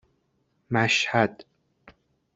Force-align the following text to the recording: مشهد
مشهد 0.73 1.45